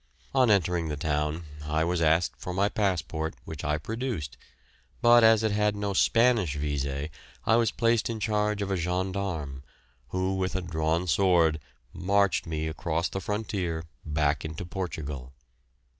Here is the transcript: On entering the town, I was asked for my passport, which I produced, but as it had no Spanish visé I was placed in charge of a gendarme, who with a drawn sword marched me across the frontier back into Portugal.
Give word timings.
On 0.33 0.49
entering 0.49 0.89
the 0.89 0.97
town, 0.97 1.43
I 1.63 1.83
was 1.83 2.01
asked 2.01 2.33
for 2.39 2.55
my 2.55 2.69
passport, 2.69 3.35
which 3.45 3.63
I 3.63 3.77
produced, 3.77 4.35
but 4.99 5.23
as 5.23 5.43
it 5.43 5.51
had 5.51 5.75
no 5.75 5.93
Spanish 5.93 6.57
visé 6.57 7.11
I 7.45 7.55
was 7.57 7.69
placed 7.69 8.09
in 8.09 8.19
charge 8.19 8.63
of 8.63 8.71
a 8.71 8.77
gendarme, 8.77 9.61
who 10.07 10.37
with 10.37 10.55
a 10.55 10.61
drawn 10.63 11.05
sword 11.05 11.59
marched 11.93 12.47
me 12.47 12.67
across 12.67 13.09
the 13.09 13.21
frontier 13.21 13.83
back 14.03 14.43
into 14.43 14.65
Portugal. 14.65 15.33